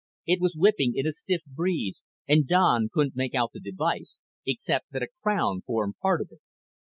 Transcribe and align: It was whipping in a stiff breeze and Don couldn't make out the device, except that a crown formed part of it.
It 0.25 0.41
was 0.41 0.55
whipping 0.57 0.93
in 0.95 1.05
a 1.05 1.11
stiff 1.11 1.43
breeze 1.45 2.01
and 2.27 2.47
Don 2.47 2.89
couldn't 2.91 3.15
make 3.15 3.35
out 3.35 3.51
the 3.53 3.59
device, 3.59 4.17
except 4.47 4.89
that 4.93 5.03
a 5.03 5.09
crown 5.21 5.61
formed 5.61 5.93
part 6.01 6.21
of 6.21 6.29
it. 6.31 6.39